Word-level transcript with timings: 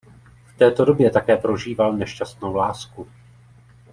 V 0.45 0.57
této 0.57 0.85
době 0.85 1.11
také 1.11 1.37
prožíval 1.37 1.93
nešťastnou 1.97 2.55
lásku. 2.55 3.07